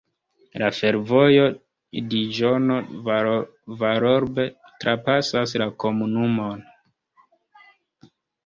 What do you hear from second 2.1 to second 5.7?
Diĵono-Vallorbe trapasas la